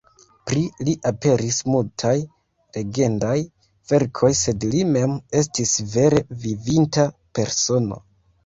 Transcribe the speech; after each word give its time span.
Pri 0.49 0.61
li 0.85 0.93
aperis 1.09 1.59
multaj 1.73 2.13
legendaj 2.77 3.35
verkoj, 3.93 4.33
sed 4.41 4.67
li 4.73 4.83
mem 4.97 5.15
estis 5.43 5.77
vere 5.95 6.27
vivinta 6.47 7.09
persono. 7.41 8.05